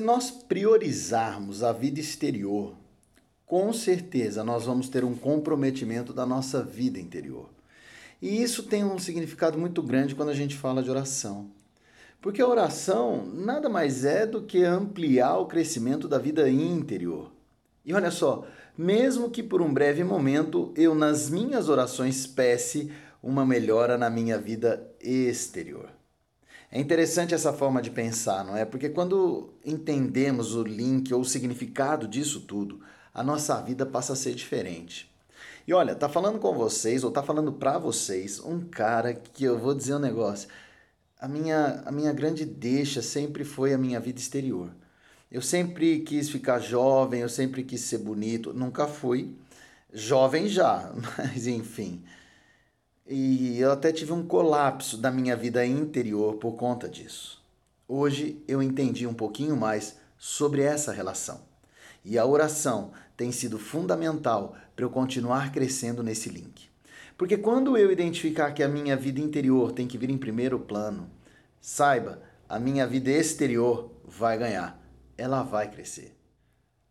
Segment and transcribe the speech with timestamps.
[0.00, 2.74] nós priorizarmos a vida exterior,
[3.46, 7.48] com certeza nós vamos ter um comprometimento da nossa vida interior.
[8.20, 11.50] E isso tem um significado muito grande quando a gente fala de oração.
[12.20, 17.30] Porque a oração nada mais é do que ampliar o crescimento da vida interior.
[17.84, 18.44] E olha só,
[18.76, 22.86] mesmo que por um breve momento eu nas minhas orações peça
[23.22, 25.97] uma melhora na minha vida exterior.
[26.70, 28.64] É interessante essa forma de pensar, não é?
[28.64, 32.80] Porque quando entendemos o link ou o significado disso tudo,
[33.14, 35.10] a nossa vida passa a ser diferente.
[35.66, 39.58] E olha, tá falando com vocês ou tá falando para vocês um cara que eu
[39.58, 40.48] vou dizer um negócio.
[41.18, 44.70] A minha a minha grande deixa sempre foi a minha vida exterior.
[45.30, 49.34] Eu sempre quis ficar jovem, eu sempre quis ser bonito, nunca fui
[49.92, 52.02] jovem já, mas enfim.
[53.10, 57.42] E eu até tive um colapso da minha vida interior por conta disso.
[57.88, 61.40] Hoje eu entendi um pouquinho mais sobre essa relação.
[62.04, 66.68] E a oração tem sido fundamental para eu continuar crescendo nesse link.
[67.16, 71.08] Porque quando eu identificar que a minha vida interior tem que vir em primeiro plano,
[71.62, 74.78] saiba, a minha vida exterior vai ganhar.
[75.16, 76.14] Ela vai crescer.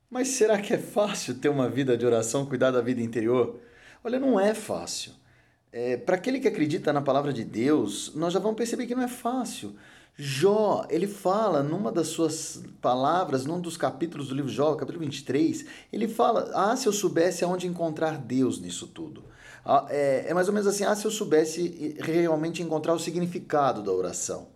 [0.09, 3.59] Mas será que é fácil ter uma vida de oração, cuidar da vida interior?
[4.03, 5.13] Olha, não é fácil.
[5.71, 9.03] É, Para aquele que acredita na palavra de Deus, nós já vamos perceber que não
[9.03, 9.75] é fácil.
[10.19, 15.65] Jó, ele fala numa das suas palavras, num dos capítulos do livro Jó, capítulo 23,
[15.93, 19.23] ele fala: Ah, se eu soubesse aonde encontrar Deus nisso tudo.
[19.63, 23.83] Ah, é, é mais ou menos assim: Ah, se eu soubesse realmente encontrar o significado
[23.83, 24.47] da oração.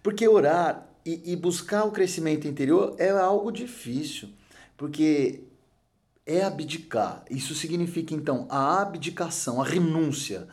[0.00, 4.28] Porque orar e, e buscar o crescimento interior é algo difícil,
[4.76, 5.42] porque
[6.26, 7.24] é abdicar.
[7.30, 10.48] Isso significa então a abdicação, a renúncia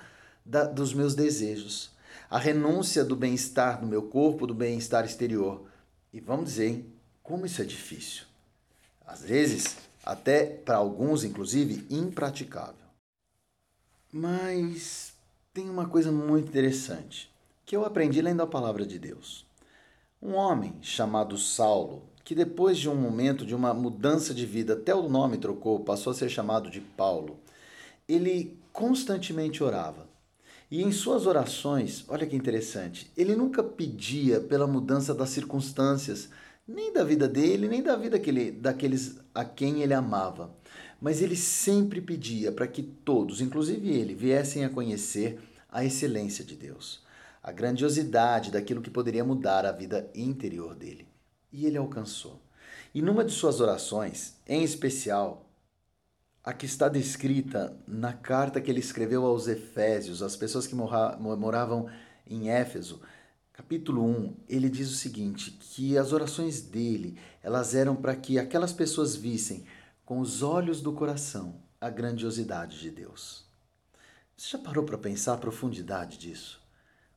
[0.46, 1.92] da, dos meus desejos,
[2.30, 5.66] a renúncia do bem-estar do meu corpo, do bem-estar exterior.
[6.12, 6.86] E vamos dizer, hein,
[7.22, 8.26] como isso é difícil.
[9.06, 12.88] Às vezes, até para alguns, inclusive, impraticável.
[14.12, 15.14] Mas
[15.54, 17.32] tem uma coisa muito interessante
[17.66, 19.46] que eu aprendi lendo a palavra de Deus.
[20.22, 24.94] Um homem chamado Saulo que depois de um momento de uma mudança de vida, até
[24.94, 27.40] o nome trocou, passou a ser chamado de Paulo,
[28.06, 30.10] ele constantemente orava.
[30.70, 36.28] E em suas orações, olha que interessante, ele nunca pedia pela mudança das circunstâncias,
[36.68, 40.54] nem da vida dele, nem da vida daquele, daqueles a quem ele amava.
[41.00, 45.40] Mas ele sempre pedia para que todos, inclusive ele, viessem a conhecer
[45.72, 47.02] a excelência de Deus,
[47.42, 51.08] a grandiosidade daquilo que poderia mudar a vida interior dele.
[51.58, 52.40] E ele alcançou.
[52.94, 55.50] E numa de suas orações, em especial,
[56.44, 61.90] a que está descrita na carta que ele escreveu aos Efésios, às pessoas que moravam
[62.28, 63.02] em Éfeso,
[63.52, 68.72] capítulo 1, ele diz o seguinte, que as orações dele, elas eram para que aquelas
[68.72, 69.66] pessoas vissem
[70.06, 73.48] com os olhos do coração a grandiosidade de Deus.
[74.38, 76.62] Você já parou para pensar a profundidade disso?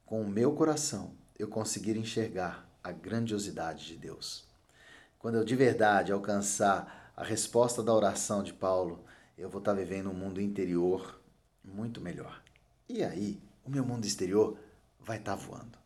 [0.07, 4.45] Com o meu coração, eu conseguir enxergar a grandiosidade de Deus.
[5.19, 9.05] Quando eu de verdade alcançar a resposta da oração de Paulo,
[9.37, 11.21] eu vou estar vivendo um mundo interior
[11.65, 12.43] muito melhor.
[12.89, 14.59] E aí, o meu mundo exterior
[14.99, 15.79] vai estar voando.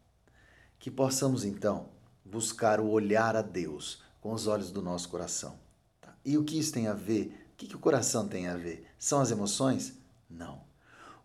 [0.79, 1.89] Que possamos então
[2.25, 5.59] buscar o olhar a Deus com os olhos do nosso coração.
[6.01, 6.15] Tá?
[6.25, 7.49] E o que isso tem a ver?
[7.53, 8.87] O que, que o coração tem a ver?
[8.99, 9.95] São as emoções?
[10.29, 10.63] Não.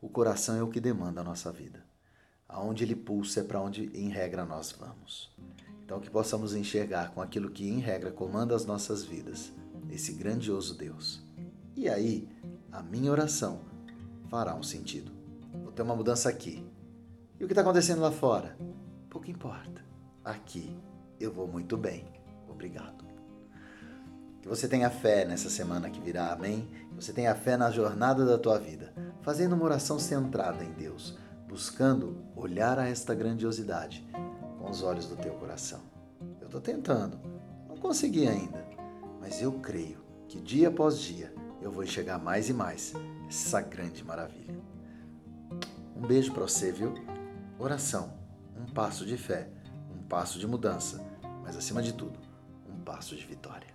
[0.02, 1.84] O coração é o que demanda a nossa vida.
[2.49, 5.31] Aonde ele pulsa é para onde, em regra, nós vamos.
[5.85, 9.53] Então, que possamos enxergar com aquilo que, em regra, comanda as nossas vidas,
[9.87, 11.23] esse grandioso Deus.
[11.75, 12.27] E aí,
[12.71, 13.61] a minha oração
[14.29, 15.11] fará um sentido.
[15.63, 16.67] Vou ter uma mudança aqui.
[17.39, 18.57] E o que está acontecendo lá fora?
[19.11, 19.85] Pouco importa.
[20.25, 20.75] Aqui
[21.19, 22.03] eu vou muito bem.
[22.47, 23.05] Obrigado.
[24.41, 26.67] Que você tenha fé nessa semana que virá, amém?
[26.90, 28.91] Que você tenha fé na jornada da tua vida,
[29.22, 31.16] fazendo uma oração centrada em Deus
[31.49, 34.07] buscando olhar a esta grandiosidade
[34.59, 35.81] com os olhos do teu coração.
[36.40, 37.19] Eu estou tentando,
[37.67, 38.63] não consegui ainda,
[39.19, 39.97] mas eu creio
[40.28, 42.93] que dia após dia eu vou enxergar mais e mais
[43.28, 44.59] essa grande maravilha.
[45.96, 46.93] Um beijo para você, viu?
[47.57, 48.13] Oração,
[48.55, 49.49] um passo de fé,
[49.91, 51.03] um passo de mudança,
[51.43, 52.19] mas acima de tudo,
[52.69, 53.67] um passo de vitória.